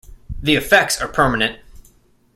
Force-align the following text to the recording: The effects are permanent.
The 0.41 0.55
effects 0.55 0.99
are 0.99 1.07
permanent. 1.07 1.59